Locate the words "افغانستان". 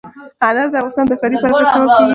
0.79-1.05